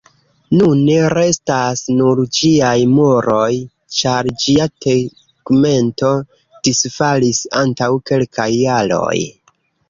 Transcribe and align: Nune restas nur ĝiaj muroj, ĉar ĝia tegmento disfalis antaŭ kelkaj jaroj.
Nune 0.59 0.93
restas 1.15 1.83
nur 1.97 2.21
ĝiaj 2.37 2.73
muroj, 2.93 3.49
ĉar 3.97 4.31
ĝia 4.45 4.65
tegmento 4.87 6.11
disfalis 6.69 7.43
antaŭ 7.63 7.91
kelkaj 8.13 8.49
jaroj. 8.57 9.17